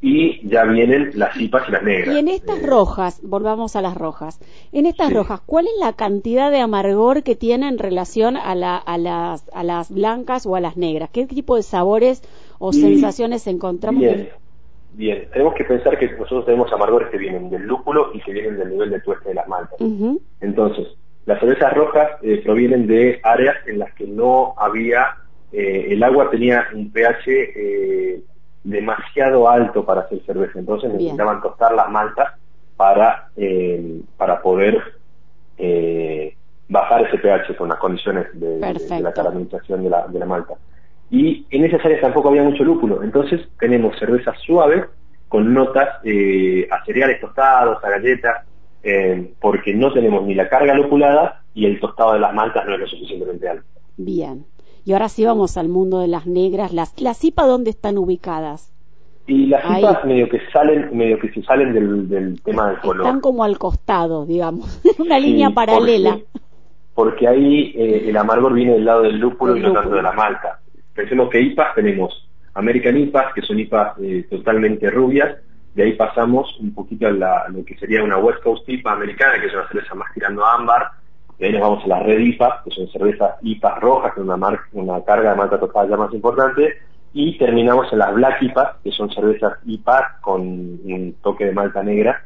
y 0.00 0.48
ya 0.48 0.64
vienen 0.64 1.10
las 1.14 1.34
cipas 1.34 1.68
y 1.68 1.72
las 1.72 1.82
negras. 1.82 2.14
Y 2.14 2.18
en 2.18 2.28
estas 2.28 2.62
rojas, 2.62 3.20
volvamos 3.22 3.74
a 3.74 3.82
las 3.82 3.96
rojas, 3.96 4.38
en 4.72 4.86
estas 4.86 5.12
rojas, 5.12 5.40
¿cuál 5.44 5.66
es 5.66 5.72
la 5.80 5.92
cantidad 5.94 6.50
de 6.50 6.60
amargor 6.60 7.22
que 7.24 7.34
tiene 7.34 7.68
en 7.68 7.78
relación 7.78 8.36
a, 8.36 8.54
la, 8.54 8.76
a, 8.76 8.96
las, 8.96 9.48
a 9.52 9.64
las 9.64 9.90
blancas 9.90 10.46
o 10.46 10.54
a 10.54 10.60
las 10.60 10.76
negras? 10.76 11.10
¿Qué 11.10 11.26
tipo 11.26 11.56
de 11.56 11.62
sabores 11.62 12.22
o 12.58 12.72
sensaciones 12.72 13.46
encontramos? 13.48 14.00
Bien, 14.00 14.28
bien, 14.92 15.28
tenemos 15.32 15.54
que 15.54 15.64
pensar 15.64 15.98
que 15.98 16.06
nosotros 16.12 16.46
tenemos 16.46 16.72
amargores 16.72 17.08
que 17.10 17.18
vienen 17.18 17.50
del 17.50 17.62
lúpulo 17.62 18.12
y 18.14 18.20
que 18.20 18.32
vienen 18.32 18.56
del 18.56 18.70
nivel 18.70 18.90
de 18.90 19.00
tueste 19.00 19.30
de 19.30 19.34
las 19.34 19.48
maltas. 19.48 19.80
Entonces, 20.40 20.86
las 21.26 21.40
cervezas 21.40 21.74
rojas 21.74 22.08
eh, 22.22 22.40
provienen 22.44 22.86
de 22.86 23.20
áreas 23.24 23.56
en 23.66 23.80
las 23.80 23.92
que 23.94 24.06
no 24.06 24.54
había, 24.56 25.16
eh, 25.50 25.88
el 25.90 26.02
agua 26.04 26.30
tenía 26.30 26.68
un 26.72 26.92
pH... 26.92 28.22
Demasiado 28.64 29.48
alto 29.48 29.84
para 29.84 30.02
hacer 30.02 30.20
cerveza, 30.26 30.58
entonces 30.58 30.92
necesitaban 30.92 31.40
tostar 31.40 31.74
las 31.74 31.88
maltas 31.90 32.34
para, 32.76 33.30
eh, 33.36 34.00
para 34.16 34.40
poder 34.42 34.82
eh, 35.56 36.34
bajar 36.68 37.06
ese 37.06 37.18
pH 37.18 37.56
con 37.56 37.68
las 37.68 37.78
condiciones 37.78 38.26
de, 38.34 38.58
la 39.00 39.12
caramelización 39.12 39.82
de 39.84 39.90
la, 39.90 40.06
de 40.06 40.18
la 40.18 40.26
malta. 40.26 40.54
Y 41.10 41.46
en 41.50 41.64
esas 41.64 41.84
áreas 41.84 42.02
tampoco 42.02 42.28
había 42.28 42.42
mucho 42.42 42.64
lúpulo, 42.64 43.02
entonces 43.02 43.40
tenemos 43.58 43.98
cervezas 43.98 44.36
suaves 44.44 44.84
con 45.28 45.52
notas 45.52 45.88
eh, 46.04 46.66
a 46.70 46.84
cereales 46.84 47.20
tostados, 47.20 47.82
a 47.82 47.90
galletas, 47.90 48.46
eh, 48.82 49.32
porque 49.40 49.74
no 49.74 49.92
tenemos 49.92 50.24
ni 50.24 50.34
la 50.34 50.48
carga 50.48 50.74
lupulada 50.74 51.42
y 51.54 51.66
el 51.66 51.80
tostado 51.80 52.14
de 52.14 52.20
las 52.20 52.34
maltas 52.34 52.64
no 52.66 52.74
es 52.74 52.80
lo 52.80 52.86
suficientemente 52.86 53.48
alto. 53.48 53.64
Bien. 53.96 54.44
Y 54.88 54.94
ahora 54.94 55.10
sí 55.10 55.22
vamos 55.22 55.58
al 55.58 55.68
mundo 55.68 56.00
de 56.00 56.08
las 56.08 56.26
negras. 56.26 56.72
¿Las, 56.72 56.98
las 56.98 57.22
IPA 57.22 57.44
dónde 57.44 57.68
están 57.68 57.98
ubicadas? 57.98 58.72
Y 59.26 59.44
las 59.44 59.62
IPA 59.62 60.04
medio 60.06 60.30
que 60.30 60.40
salen, 60.50 60.96
medio 60.96 61.18
que 61.18 61.30
se 61.30 61.42
salen 61.42 61.74
del, 61.74 62.40
tema 62.42 62.70
del 62.70 62.78
color. 62.78 63.04
Están 63.04 63.20
como 63.20 63.44
al 63.44 63.58
costado, 63.58 64.24
digamos, 64.24 64.80
una 64.98 65.18
línea 65.18 65.50
paralela. 65.50 66.18
Porque, 66.94 67.28
ahí 67.28 67.74
eh, 67.76 68.08
el 68.08 68.16
amargor 68.16 68.54
viene 68.54 68.72
del 68.72 68.86
lado 68.86 69.02
del 69.02 69.18
lúpulo 69.18 69.58
y 69.58 69.60
no 69.60 69.74
tanto 69.74 69.94
de 69.94 70.00
la 70.00 70.12
malta. 70.12 70.58
Pensemos 70.94 71.28
que 71.28 71.42
IPA 71.42 71.74
tenemos 71.74 72.26
American 72.54 72.96
IPA, 72.96 73.32
que 73.34 73.42
son 73.42 73.60
IPA 73.60 73.94
eh, 74.00 74.26
totalmente 74.30 74.88
rubias, 74.88 75.36
de 75.74 75.82
ahí 75.82 75.92
pasamos 75.96 76.58
un 76.60 76.72
poquito 76.72 77.08
a, 77.08 77.10
lo 77.50 77.62
que 77.62 77.76
sería 77.76 78.02
una 78.02 78.16
West 78.16 78.42
Coast 78.42 78.66
IPA 78.66 78.92
americana, 78.92 79.38
que 79.38 79.48
es 79.48 79.52
una 79.52 79.68
cerveza 79.68 79.94
más 79.94 80.14
tirando 80.14 80.46
a 80.46 80.54
ámbar, 80.54 80.92
de 81.38 81.46
ahí 81.46 81.52
nos 81.52 81.62
vamos 81.62 81.84
a 81.84 81.88
la 81.88 82.00
Red 82.00 82.18
IPA, 82.18 82.62
que 82.64 82.70
son 82.70 82.88
cervezas 82.88 83.36
IPA 83.42 83.78
rojas, 83.80 84.14
que 84.14 84.20
es 84.20 84.26
una, 84.26 84.36
una 84.72 85.04
carga 85.04 85.30
de 85.30 85.36
malta 85.36 85.60
total 85.60 85.88
ya 85.88 85.96
más 85.96 86.12
importante, 86.12 86.78
y 87.12 87.38
terminamos 87.38 87.92
en 87.92 88.00
las 88.00 88.14
Black 88.14 88.42
IPA, 88.42 88.78
que 88.82 88.90
son 88.90 89.10
cervezas 89.10 89.54
IPA 89.64 90.18
con 90.20 90.40
un 90.42 91.16
toque 91.22 91.46
de 91.46 91.52
malta 91.52 91.82
negra, 91.82 92.24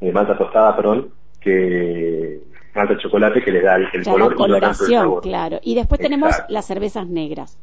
de 0.00 0.08
eh, 0.08 0.12
malta 0.12 0.38
tostada, 0.38 0.76
perdón, 0.76 1.08
que 1.40 2.40
malta 2.74 2.96
chocolate 2.98 3.42
que 3.42 3.50
le 3.50 3.62
da 3.62 3.76
el, 3.76 4.04
color 4.04 4.30
la 4.30 4.36
coloración, 4.36 5.20
claro. 5.20 5.58
Y 5.62 5.74
después 5.74 6.00
tenemos 6.00 6.32
las 6.48 6.66
cervezas 6.66 7.08
negras. 7.08 7.58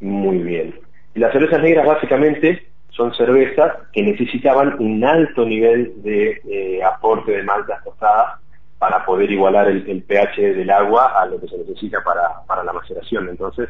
Muy 0.00 0.38
bien. 0.38 0.74
Y 1.14 1.20
las 1.20 1.32
cervezas 1.32 1.62
negras 1.62 1.86
básicamente 1.86 2.66
son 2.90 3.14
cervezas 3.14 3.72
que 3.92 4.02
necesitaban 4.02 4.76
un 4.78 5.02
alto 5.04 5.46
nivel 5.46 6.02
de 6.02 6.40
eh, 6.48 6.82
aporte 6.82 7.32
de 7.32 7.42
maltas 7.42 7.82
tostadas 7.82 8.41
para 8.82 9.04
poder 9.04 9.30
igualar 9.30 9.68
el, 9.68 10.02
pH 10.02 10.56
del 10.56 10.68
agua 10.68 11.12
a 11.16 11.24
lo 11.26 11.40
que 11.40 11.46
se 11.46 11.56
necesita 11.56 12.02
para, 12.02 12.44
para 12.48 12.64
la 12.64 12.72
maceración. 12.72 13.28
Entonces, 13.28 13.68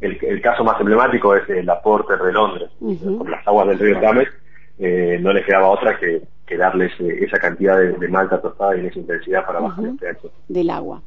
el, 0.00 0.40
caso 0.40 0.62
más 0.62 0.78
emblemático 0.78 1.34
es 1.34 1.50
el 1.50 1.68
aporte 1.68 2.16
de 2.16 2.32
Londres, 2.32 2.70
con 2.78 3.28
las 3.28 3.44
aguas 3.48 3.66
del 3.66 3.80
río 3.80 4.00
Tames, 4.00 4.28
eh, 4.78 5.18
no 5.20 5.32
les 5.32 5.44
quedaba 5.44 5.70
otra 5.70 5.98
que, 5.98 6.22
que 6.46 6.56
darles 6.56 6.92
eh, 7.00 7.24
esa 7.26 7.38
cantidad 7.38 7.76
de, 7.76 7.94
de, 7.94 8.06
malta 8.06 8.40
tostada 8.40 8.76
y 8.76 8.86
esa 8.86 9.00
intensidad 9.00 9.44
para 9.44 9.58
bajar 9.58 9.86
uh 9.86 9.88
-huh. 9.88 9.90
el 9.90 10.14
pH. 10.14 10.30
Del 10.46 10.70
agua. 10.70 11.02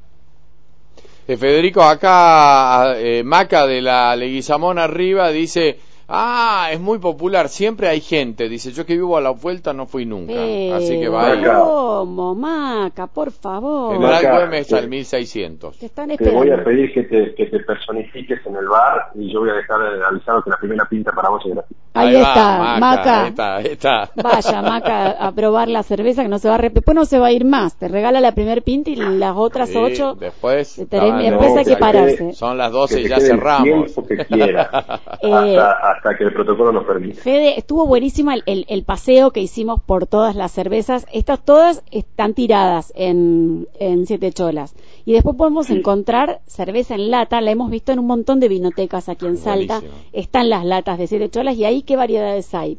Eh, 1.25 1.37
Federico, 1.37 1.83
acá 1.83 2.95
Maca 3.23 3.65
de 3.65 3.81
la 3.81 4.13
Leguizamón 4.17 4.77
arriba 4.77 5.29
dice 5.29 5.79
Ah, 6.09 6.69
es 6.71 6.79
muy 6.79 6.99
popular, 6.99 7.49
siempre 7.49 7.89
hay 7.89 7.99
gente. 7.99 8.47
Dice, 8.47 8.71
yo 8.71 8.85
que 8.85 8.93
vivo 8.93 9.17
a 9.17 9.21
la 9.21 9.31
vuelta 9.31 9.73
no 9.73 9.85
fui 9.87 10.05
nunca. 10.05 10.33
Así 10.77 10.99
que 10.99 11.09
va 11.09 11.31
ahí. 11.31 11.43
¿Cómo, 11.43 12.33
Maca? 12.33 13.07
Por 13.07 13.31
favor. 13.31 13.95
En 13.95 14.03
el 14.03 14.53
está 14.53 14.79
el 14.79 14.87
1600. 14.89 15.77
Te 15.77 15.87
están 15.87 16.15
Te 16.15 16.29
voy 16.29 16.49
a 16.49 16.63
pedir 16.63 16.93
que 16.93 17.03
te, 17.03 17.35
que 17.35 17.45
te 17.47 17.59
personifiques 17.59 18.39
en 18.45 18.55
el 18.55 18.67
bar 18.67 19.09
y 19.15 19.33
yo 19.33 19.41
voy 19.41 19.49
a 19.49 19.53
dejar 19.53 19.79
avisado 20.09 20.41
que 20.43 20.49
la 20.49 20.57
primera 20.57 20.85
pinta 20.85 21.11
para 21.11 21.29
vos 21.29 21.41
es 21.45 21.53
gratis. 21.53 21.77
Ahí, 21.93 22.13
va, 22.13 22.21
está, 22.21 22.57
Maca, 22.59 22.79
Maca. 22.79 23.21
Ahí 23.23 23.27
está, 23.29 23.55
ahí 23.57 23.65
está. 23.67 24.11
Vaya, 24.15 24.61
Maca, 24.61 25.09
a 25.11 25.31
probar 25.33 25.67
la 25.67 25.83
cerveza 25.83 26.21
que 26.23 26.29
no 26.29 26.39
se 26.39 26.47
va 26.47 26.55
a 26.55 26.57
repetir. 26.57 26.77
Después 26.77 26.95
no 26.95 27.05
se 27.05 27.19
va 27.19 27.27
a 27.27 27.31
ir 27.31 27.43
más. 27.43 27.75
Te 27.77 27.87
regala 27.87 28.21
la 28.21 28.31
primer 28.33 28.61
pinta 28.61 28.91
y 28.91 28.95
las 28.95 29.33
otras 29.35 29.69
Sí, 29.69 29.77
ocho. 29.77 30.15
Después, 30.15 30.77
Tenés- 30.89 31.17
después 31.21 31.53
no, 31.53 31.59
hay 31.59 31.65
que 31.65 31.75
pararse. 31.77 32.33
Son 32.33 32.57
las 32.57 32.69
Que 32.69 32.73
12 32.77 32.99
y 32.99 33.03
te 33.03 33.09
ya 33.09 33.19
cerramos. 33.19 33.63
tiempo 33.93 34.05
que 34.07 34.25
quiera, 34.25 34.69
Eh, 35.21 35.33
hasta, 35.33 35.71
hasta 35.71 35.96
que 36.17 36.23
el 36.23 36.33
protocolo 36.33 36.71
nos 36.71 36.85
permita. 36.85 37.21
Fede, 37.21 37.57
estuvo 37.57 37.85
buenísima 37.85 38.33
el, 38.35 38.43
el- 38.45 38.65
el 38.69 38.83
paseo 38.83 39.31
que 39.31 39.39
hicimos 39.41 39.81
por 39.81 40.07
todas 40.07 40.35
las 40.35 40.51
cervezas. 40.51 41.05
Estas 41.13 41.43
todas 41.43 41.83
están 41.91 42.33
tiradas 42.33 42.93
en, 42.95 43.67
en 43.79 44.05
Siete 44.05 44.31
Cholas. 44.31 44.75
Y 45.05 45.13
después 45.13 45.35
podemos 45.35 45.67
Sí. 45.67 45.77
encontrar 45.77 46.39
cerveza 46.45 46.95
en 46.95 47.11
lata. 47.11 47.41
La 47.41 47.51
hemos 47.51 47.69
visto 47.69 47.91
en 47.91 47.99
un 47.99 48.07
montón 48.07 48.39
de 48.39 48.47
vinotecas 48.47 49.09
aquí 49.09 49.25
en 49.25 49.37
Salta. 49.37 49.79
Buenísimo. 49.79 50.03
Están 50.13 50.49
las 50.49 50.65
latas 50.65 50.97
de 50.97 51.07
Siete 51.07 51.29
Cholas. 51.29 51.55
¿Y 51.55 51.65
ahí 51.65 51.81
qué 51.83 51.95
variedades 51.95 52.53
hay? 52.55 52.77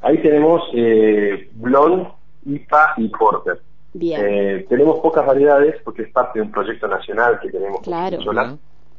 Ahí 0.00 0.20
tenemos 0.22 0.62
eh, 0.74 1.48
Blond, 1.54 2.06
IPA 2.46 2.94
y 2.98 3.08
Porter. 3.08 3.60
Bien. 3.94 4.20
Eh, 4.24 4.66
tenemos 4.68 4.98
pocas 5.00 5.24
variedades 5.26 5.76
porque 5.84 6.02
es 6.02 6.10
parte 6.12 6.38
de 6.38 6.44
un 6.44 6.50
proyecto 6.50 6.88
nacional 6.88 7.38
que 7.40 7.48
tenemos 7.50 7.80
Claro. 7.82 8.18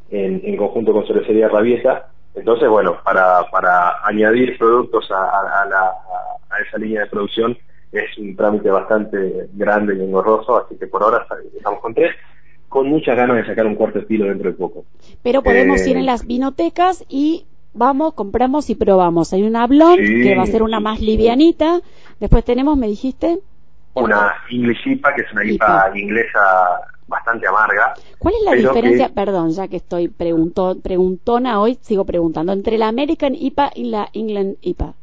En, 0.09 0.41
en 0.45 0.57
conjunto 0.57 0.93
con 0.93 1.05
Cervecería 1.05 1.47
Rabieta. 1.49 2.09
Entonces, 2.35 2.67
bueno, 2.69 2.97
para, 3.03 3.43
para 3.49 4.05
añadir 4.05 4.57
productos 4.57 5.09
a, 5.11 5.15
a- 5.23 5.61
a 5.61 5.65
la- 5.65 5.93
a- 6.49 6.59
esa 6.67 6.77
línea 6.77 7.01
de 7.01 7.07
producción 7.09 7.57
es 7.91 8.17
un 8.17 8.35
trámite 8.35 8.69
bastante 8.69 9.47
grande 9.53 9.95
y 9.95 10.01
engorroso, 10.01 10.57
así 10.65 10.75
que 10.77 10.87
por 10.87 11.03
ahora 11.03 11.25
estamos 11.55 11.79
con 11.81 11.93
tres, 11.93 12.15
con 12.69 12.87
muchas 12.87 13.15
ganas 13.15 13.37
de 13.37 13.45
sacar 13.45 13.65
un 13.65 13.75
cuarto 13.75 13.99
estilo 13.99 14.25
dentro 14.25 14.51
de 14.51 14.57
poco. 14.57 14.85
Pero 15.23 15.41
podemos 15.41 15.79
eh, 15.81 15.91
ir 15.91 15.97
en 15.97 16.05
las 16.05 16.25
vinotecas 16.25 17.05
y 17.09 17.45
vamos, 17.73 18.13
compramos 18.13 18.69
y 18.69 18.75
probamos. 18.75 19.31
Hay 19.33 19.43
una 19.43 19.65
blonde 19.67 20.05
Sí, 20.07 20.23
que 20.23 20.35
va 20.35 20.43
a 20.43 20.47
ser 20.47 20.63
una 20.63 20.79
más 20.79 20.99
livianita. 20.99 21.81
Después 22.19 22.43
tenemos, 22.45 22.77
me 22.77 22.87
dijiste, 22.87 23.39
Una 23.93 24.33
English 24.49 24.85
IPA, 24.87 25.15
que 25.15 25.21
es 25.21 25.31
una 25.31 25.45
IPA. 25.45 25.87
IPA 25.89 25.99
inglesa 25.99 26.39
bastante 27.07 27.47
amarga, 27.47 27.93
¿cuál 28.17 28.33
es 28.35 28.43
la 28.43 28.51
diferencia? 28.53 29.07
que- 29.09 29.13
Perdón, 29.13 29.51
ya 29.51 29.67
que 29.67 29.77
estoy 29.77 30.07
preguntó, 30.07 30.75
preguntona 30.81 31.59
hoy, 31.61 31.77
sigo 31.81 32.03
preguntando, 32.05 32.51
entre 32.53 32.77
la 32.77 32.87
American 32.87 33.35
IPA 33.35 33.71
y 33.75 33.85
la 33.91 34.09
England 34.13 34.55
IPA. 34.61 34.93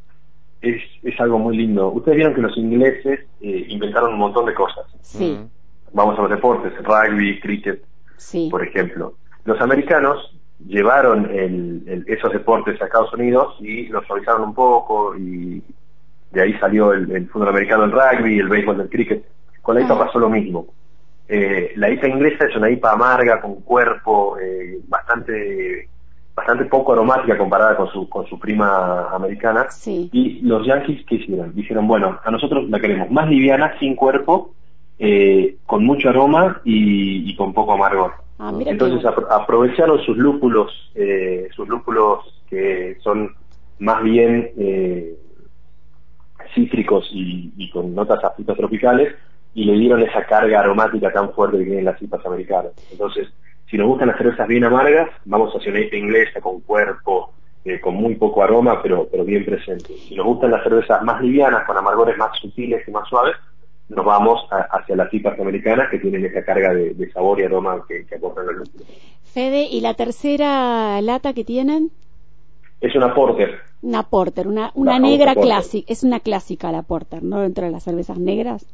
es, 0.63 0.81
es 1.03 1.21
algo 1.21 1.39
muy 1.41 1.57
lindo. 1.57 1.89
Ustedes 1.91 2.17
vieron 2.17 2.35
que 2.35 2.41
los 2.41 2.57
ingleses 2.57 3.21
eh, 3.41 3.67
inventaron 3.69 4.13
un 4.15 4.19
montón 4.21 4.47
de 4.47 4.55
cosas. 4.55 4.85
Sí, 5.01 5.37
Mm. 5.41 5.49
Vamos 5.95 6.19
a 6.19 6.23
los 6.23 6.31
deportes, 6.31 6.73
rugby, 6.85 7.39
cricket, 7.41 7.85
sí. 8.17 8.49
por 8.51 8.63
ejemplo. 8.67 9.15
Los 9.45 9.61
americanos 9.61 10.35
llevaron 10.67 11.27
el- 11.31 11.83
el- 11.87 12.05
esos 12.07 12.33
deportes 12.33 12.81
a 12.81 12.85
Estados 12.87 13.13
Unidos 13.13 13.57
y 13.61 13.89
los 13.89 14.07
suavizaron 14.07 14.43
un 14.43 14.55
poco 14.55 15.15
y 15.17 15.63
de 16.31 16.41
ahí 16.43 16.55
salió 16.61 16.93
el, 16.93 17.11
el 17.11 17.29
fútbol 17.29 17.49
americano, 17.49 17.85
el 17.85 17.93
rugby, 17.93 18.39
el 18.39 18.49
béisbol, 18.49 18.81
el 18.81 18.89
cricket. 18.89 19.25
Con 19.61 19.75
la 19.75 19.83
IPA 19.83 19.95
Ah. 19.95 20.07
pasó 20.07 20.19
lo 20.19 20.31
mismo. 20.31 20.67
Eh, 21.35 21.73
la 21.77 21.89
IPA 21.91 22.09
inglesa 22.09 22.45
es 22.47 22.55
una 22.57 22.69
IPA 22.71 22.93
amarga, 22.93 23.41
con 23.41 23.63
cuerpo, 23.63 24.37
eh, 24.39 24.79
bastante 24.87 25.89
bastante 26.35 26.65
poco 26.67 26.93
aromática 26.93 27.37
comparada 27.39 27.77
con 27.77 27.89
su, 27.89 28.09
con 28.09 28.27
su 28.27 28.39
prima 28.39 29.09
americana. 29.15 29.67
Sí. 29.71 30.11
Y 30.13 30.41
los 30.43 30.67
Yankees, 30.67 31.05
¿qué 31.07 31.15
hicieron? 31.17 31.55
Dijeron, 31.55 31.87
bueno, 31.87 32.19
a 32.25 32.31
nosotros 32.31 32.69
la 32.71 32.81
queremos 32.81 33.11
más 33.11 33.29
liviana, 33.29 33.79
sin 33.79 33.97
cuerpo, 33.97 34.55
eh, 34.99 35.57
con 35.67 35.85
mucho 35.87 36.09
aroma 36.11 36.61
y, 36.65 37.31
y 37.31 37.37
con 37.37 37.53
poco 37.55 37.73
amargor. 37.73 38.13
Ah, 38.39 38.53
Entonces 38.67 39.03
apro- 39.05 39.27
aprovecharon 39.31 40.01
sus 40.05 40.17
lúpulos, 40.19 40.71
eh, 40.95 41.49
sus 41.55 41.67
lúpulos 41.69 42.21
que 42.51 42.97
son 43.03 43.35
más 43.79 44.03
bien 44.03 44.51
eh, 44.59 45.15
cítricos 46.55 47.09
y, 47.13 47.53
y 47.57 47.71
con 47.71 47.95
notas 47.95 48.23
a 48.25 48.31
frutas 48.31 48.57
tropicales 48.57 49.15
y 49.55 49.65
le 49.65 49.75
dieron 49.75 50.01
esa 50.03 50.25
carga 50.25 50.61
aromática 50.61 51.13
tan 51.13 51.33
fuerte 51.33 51.59
que 51.59 51.65
tienen 51.65 51.85
las 51.85 52.01
IPAs 52.01 52.25
americanas. 52.27 52.73
Entonces, 52.91 53.29
si 53.71 53.77
nos 53.77 53.87
gustan 53.89 54.09
las 54.09 54.19
cervezas 54.19 54.47
bien 54.49 54.65
amargas, 54.65 55.09
vamos 55.25 55.53
hacia 55.55 55.71
una 55.71 55.81
IPA 55.81 55.97
inglesa 55.97 56.41
con 56.41 56.61
cuerpo, 56.61 57.33
eh, 57.65 57.81
con 57.81 57.95
muy 57.95 58.15
poco 58.17 58.43
aroma, 58.43 58.83
pero, 58.83 59.09
pero 59.11 59.25
bien 59.25 59.45
presente. 59.45 59.95
Si 59.95 60.15
nos 60.15 60.27
gustan 60.27 60.51
las 60.51 60.63
cervezas 60.63 61.03
más 61.03 61.21
livianas, 61.23 61.65
con 61.67 61.77
amargores 61.77 62.17
más 62.19 62.37
sutiles 62.41 62.87
y 62.87 62.91
más 62.91 63.09
suaves, 63.09 63.37
nos 63.89 64.05
vamos 64.05 64.41
a- 64.51 64.69
hacia 64.79 64.97
las 64.97 65.13
IPAs 65.13 65.39
americanas 65.39 65.89
que 65.91 65.99
tienen 65.99 66.25
esa 66.25 66.45
carga 66.45 66.73
de, 66.73 66.95
de 66.95 67.11
sabor 67.13 67.39
y 67.41 67.45
aroma 67.45 67.85
que, 67.87 68.07
que 68.07 68.15
aportan 68.17 68.47
los 68.47 68.57
lúpulos. 68.57 68.87
Fede, 69.23 69.65
¿y 69.71 69.81
la 69.81 69.95
tercera 69.95 71.01
lata 71.03 71.33
que 71.35 71.45
tienen? 71.45 71.91
Es 72.81 72.95
una 72.97 73.15
porter, 73.15 73.61
Una 73.83 74.03
porter, 74.03 74.49
una, 74.49 74.73
negra 74.75 75.35
clásica. 75.35 75.93
Es 75.93 76.03
una 76.03 76.21
clásica 76.21 76.73
la 76.73 76.83
porter, 76.83 77.23
¿no? 77.23 77.41
Dentro 77.41 77.65
de 77.65 77.71
las 77.71 77.85
cervezas 77.85 78.19
negras. 78.19 78.67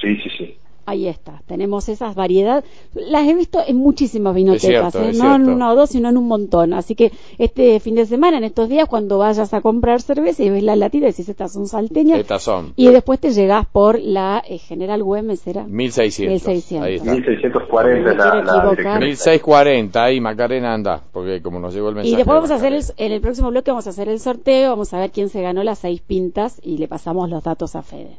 Sí, 0.00 0.16
sí, 0.22 0.30
sí. 0.36 0.54
Ahí 0.90 1.06
está, 1.06 1.42
tenemos 1.46 1.86
esas 1.90 2.14
variedades. 2.14 2.64
Las 2.94 3.28
he 3.28 3.34
visto 3.34 3.58
en 3.66 3.76
muchísimas 3.76 4.34
vinotecas, 4.34 4.94
cierto, 4.94 5.02
¿eh? 5.10 5.12
no 5.22 5.34
en 5.36 5.46
una 5.50 5.70
o 5.70 5.76
dos, 5.76 5.90
sino 5.90 6.08
en 6.08 6.16
un 6.16 6.26
montón. 6.26 6.72
Así 6.72 6.94
que 6.94 7.12
este 7.36 7.78
fin 7.78 7.94
de 7.94 8.06
semana, 8.06 8.38
en 8.38 8.44
estos 8.44 8.70
días, 8.70 8.88
cuando 8.88 9.18
vayas 9.18 9.52
a 9.52 9.60
comprar 9.60 10.00
cerveza 10.00 10.44
y 10.44 10.48
ves 10.48 10.62
la 10.62 10.76
latita 10.76 11.04
y 11.04 11.10
decís, 11.10 11.28
estas 11.28 11.52
son 11.52 11.66
salteñas, 11.66 12.18
Estas 12.20 12.42
son. 12.42 12.72
y 12.74 12.88
después 12.88 13.20
te 13.20 13.32
llegás 13.32 13.66
por 13.66 14.00
la 14.00 14.42
eh, 14.48 14.56
General 14.56 15.02
Güemes, 15.02 15.46
¿era? 15.46 15.64
1600. 15.66 16.32
1600. 16.48 16.86
Ahí 16.88 16.94
está. 16.94 17.12
1640 17.12 18.00
No 18.00 18.06
me 18.06 18.10
es 18.12 18.16
la, 18.16 18.24
la 18.24 18.40
equivocar. 18.40 18.70
dirección. 18.70 18.98
1640, 19.00 20.04
ahí 20.04 20.20
Macarena 20.22 20.72
anda, 20.72 21.02
porque 21.12 21.42
como 21.42 21.60
nos 21.60 21.74
llegó 21.74 21.90
el 21.90 21.96
mensaje. 21.96 22.14
Y 22.14 22.16
después 22.16 22.34
vamos 22.34 22.50
a 22.50 22.54
hacer, 22.54 22.72
el, 22.72 22.82
en 22.96 23.12
el 23.12 23.20
próximo 23.20 23.50
bloque 23.50 23.70
vamos 23.70 23.86
a 23.86 23.90
hacer 23.90 24.08
el 24.08 24.20
sorteo, 24.20 24.70
vamos 24.70 24.94
a 24.94 25.00
ver 25.00 25.10
quién 25.10 25.28
se 25.28 25.42
ganó 25.42 25.62
las 25.64 25.80
seis 25.80 26.00
pintas 26.00 26.58
y 26.64 26.78
le 26.78 26.88
pasamos 26.88 27.28
los 27.28 27.44
datos 27.44 27.76
a 27.76 27.82
Fede. 27.82 28.16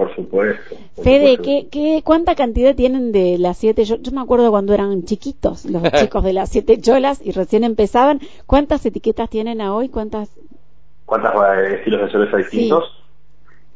Por 0.00 0.16
supuesto. 0.16 0.76
por 0.96 1.04
Fede, 1.04 1.36
supuesto. 1.36 1.42
¿qué, 1.42 1.68
qué, 1.70 2.02
¿cuánta 2.02 2.34
cantidad 2.34 2.74
tienen 2.74 3.12
de 3.12 3.36
las 3.38 3.58
siete? 3.58 3.84
Yo, 3.84 3.96
yo 4.00 4.12
me 4.12 4.22
acuerdo 4.22 4.50
cuando 4.50 4.72
eran 4.72 5.04
chiquitos, 5.04 5.66
los 5.66 5.82
chicos 5.92 6.24
de 6.24 6.32
las 6.32 6.48
siete 6.48 6.80
cholas 6.80 7.20
y 7.22 7.32
recién 7.32 7.64
empezaban. 7.64 8.18
¿Cuántas 8.46 8.86
etiquetas 8.86 9.28
tienen 9.28 9.60
a 9.60 9.74
hoy? 9.74 9.90
¿Cuántas? 9.90 10.30
¿Cuántos 11.04 11.32
eh, 11.34 11.74
estilos 11.74 12.00
de 12.00 12.10
cerveza 12.12 12.36
distintos? 12.38 13.04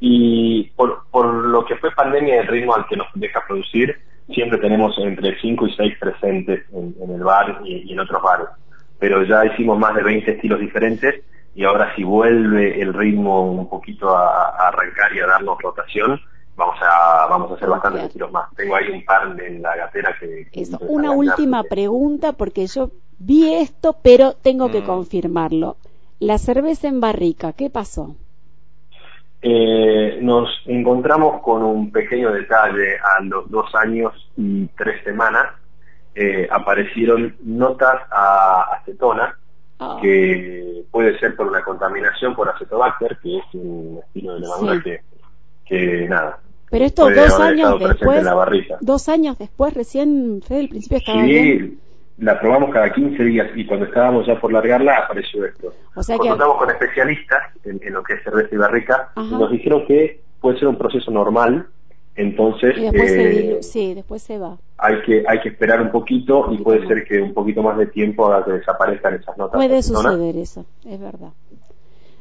Y 0.01 0.71
por, 0.77 1.03
por 1.11 1.27
lo 1.27 1.67
que 1.67 1.77
fue 1.77 1.91
pandemia 1.91 2.37
y 2.37 2.39
el 2.39 2.47
ritmo 2.47 2.75
al 2.75 2.87
que 2.87 2.97
nos 2.97 3.09
deja 3.15 3.43
producir, 3.47 3.95
siempre 4.33 4.57
tenemos 4.57 4.97
entre 4.97 5.39
5 5.39 5.67
y 5.67 5.75
6 5.75 5.95
presentes 6.01 6.65
en, 6.73 6.95
en 7.03 7.11
el 7.17 7.23
bar 7.23 7.61
y, 7.67 7.91
y 7.91 7.93
en 7.93 8.01
otros 8.01 8.23
bares. 8.23 8.47
Pero 8.99 9.23
ya 9.25 9.45
hicimos 9.45 9.79
más 9.79 9.95
de 9.95 10.03
20 10.03 10.31
estilos 10.31 10.59
diferentes 10.59 11.23
y 11.55 11.65
ahora 11.65 11.95
si 11.95 12.03
vuelve 12.05 12.81
el 12.81 12.93
ritmo 12.95 13.51
un 13.51 13.69
poquito 13.69 14.17
a, 14.17 14.49
a 14.51 14.69
arrancar 14.69 15.15
y 15.15 15.21
a 15.21 15.27
darnos 15.27 15.59
rotación, 15.63 16.21
vamos 16.57 16.77
a 16.83 17.27
vamos 17.29 17.51
a 17.51 17.55
hacer 17.55 17.69
bastantes 17.69 17.99
Claro. 18.01 18.07
estilos 18.09 18.33
más. 18.33 18.55
Tengo 18.57 18.77
ahí 18.77 18.91
un 18.91 19.05
par 19.05 19.41
en 19.41 19.63
la 19.63 19.77
gatera 19.77 20.15
que... 20.19 20.47
que 20.53 20.61
Eso. 20.63 20.79
Una 20.81 21.11
última 21.13 21.59
porque- 21.59 21.69
pregunta 21.75 22.33
porque 22.33 22.67
yo 22.67 22.91
vi 23.19 23.55
esto, 23.55 23.97
pero 24.03 24.33
tengo 24.35 24.71
que 24.71 24.81
Mm. 24.83 24.87
confirmarlo. 24.87 25.77
La 26.21 26.39
cerveza 26.39 26.89
en 26.89 27.01
barrica, 27.01 27.53
¿qué 27.53 27.71
pasó? 27.71 28.17
Eh, 29.43 30.19
nos 30.23 30.49
encontramos 30.67 31.43
con 31.43 31.63
un 31.63 31.93
pequeño 31.93 32.33
detalle 32.33 32.97
a 32.97 33.23
los 33.23 33.51
dos 33.51 33.67
años 33.75 34.13
y 34.37 34.67
tres 34.77 35.03
semanas. 35.05 35.47
eh, 36.17 36.47
aparecieron 36.49 37.35
notas 37.43 37.97
a 38.09 38.69
acetona, 38.81 39.37
Ah, 39.81 39.99
que 40.01 40.54
puede 41.05 41.19
ser 41.19 41.37
por 41.37 41.47
una 41.47 41.63
contaminación 41.63 42.35
por 42.35 42.49
acetobacter, 42.49 43.19
que 43.23 43.39
es 43.39 43.45
un 43.55 44.01
estilo 44.07 44.35
de 44.35 44.41
levadura 44.41 44.75
Sí. 44.75 44.81
que, 44.83 45.01
que 45.67 46.09
nada. 46.09 46.39
pero 46.71 46.85
esto 46.87 47.11
dos 47.11 47.41
años 47.41 47.79
después, 47.79 48.19
en 48.19 48.25
la 48.25 48.35
barrica. 48.35 48.77
dos 48.81 49.09
años 49.09 49.39
después, 49.39 49.75
recién, 49.75 50.41
Fede, 50.47 50.61
al 50.61 50.69
principio 50.69 50.99
estaba 50.99 51.23
bien. 51.23 51.59
Sí, 51.59 51.79
la 52.19 52.41
probamos 52.41 52.71
cada 52.73 52.93
15 52.93 53.23
días 53.25 53.49
y 53.57 53.67
cuando 53.67 53.87
estábamos 53.87 54.27
ya 54.27 54.41
por 54.41 54.53
largarla 54.53 54.97
apareció 54.99 55.45
esto. 55.45 55.75
O 55.95 56.03
sea 56.03 56.17
que 56.19 56.29
con 56.29 56.71
especialistas 56.71 57.43
en, 57.65 57.81
en 57.83 57.93
lo 57.93 58.03
que 58.03 58.15
es 58.15 58.23
cerveza 58.23 58.49
y 58.55 58.57
barrica 58.59 59.11
Ajá. 59.15 59.27
y 59.29 59.35
nos 59.35 59.51
dijeron 59.51 59.85
que 59.87 60.21
puede 60.41 60.59
ser 60.59 60.69
un 60.69 60.79
proceso 60.79 61.11
normal, 61.11 61.67
entonces 62.17 62.77
y 62.77 62.83
después, 62.83 63.11
se 63.11 63.23
eh, 63.23 63.57
dilu- 63.59 63.63
sí, 63.63 63.95
después 63.95 64.23
se 64.23 64.39
va. 64.39 64.57
hay 64.79 65.03
que 65.03 65.25
hay 65.27 65.41
que 65.41 65.49
esperar 65.49 65.83
un 65.83 65.91
poquito 65.91 66.47
y 66.53 66.59
puede 66.59 66.87
ser 66.87 67.05
que 67.05 67.21
un 67.21 67.35
poquito 67.35 67.63
más 67.63 67.77
de 67.77 67.87
tiempo 67.87 68.27
haga 68.27 68.45
que 68.45 68.53
desaparezcan 68.53 69.15
esas 69.15 69.37
notas. 69.37 69.55
Puede 69.57 69.83
suceder 69.83 70.37
eso, 70.37 70.65
es 70.89 71.01
verdad. 71.01 71.31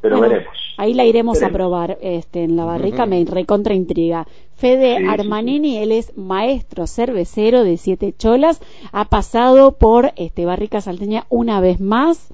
pero 0.02 0.20
veremos. 0.20 0.54
Ahí 0.78 0.94
la 0.96 1.06
iremos 1.06 1.42
a 1.44 1.50
probar 1.50 1.98
este, 2.02 2.44
en 2.44 2.56
la 2.56 2.66
barrica, 2.66 3.06
me 3.06 3.24
recontra 3.26 3.74
intriga. 3.76 4.26
Fede 4.56 4.98
Armanini, 5.08 5.78
él 5.78 5.92
es 5.92 6.18
maestro 6.18 6.88
cervecero 6.88 7.64
de 7.64 7.78
Siete 7.78 8.14
Cholas, 8.18 8.60
ha 8.92 9.06
pasado 9.06 9.74
por 9.74 10.12
este 10.16 10.46
Barrica 10.46 10.82
Salteña 10.82 11.26
una 11.30 11.62
vez 11.62 11.80
más. 11.80 12.34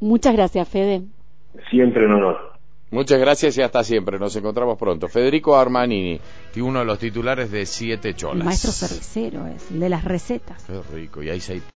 Muchas 0.00 0.34
gracias, 0.34 0.68
Fede. 0.68 1.02
Siempre 1.70 2.06
un 2.06 2.12
honor. 2.12 2.36
Muchas 2.90 3.18
gracias 3.20 3.56
y 3.58 3.62
hasta 3.62 3.84
siempre. 3.84 4.18
Nos 4.18 4.34
encontramos 4.36 4.78
pronto. 4.78 5.08
Federico 5.08 5.56
Armanini, 5.56 6.20
uno 6.60 6.80
de 6.80 6.84
los 6.84 6.98
titulares 6.98 7.50
de 7.50 7.66
Siete 7.66 8.14
Cholas. 8.14 8.44
maestro 8.44 8.72
cervecero 8.72 9.46
es, 9.46 9.78
de 9.78 9.88
las 9.88 10.04
recetas. 10.04 10.64
Qué 10.64 10.80
rico. 10.92 11.22
Y 11.22 11.30
ahí 11.30 11.40
se 11.40 11.60